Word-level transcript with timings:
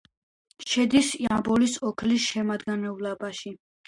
შედის 0.69 1.09
იამბოლის 1.25 1.75
ოლქის 1.89 2.25
შემადგენლობაში. 2.31 3.53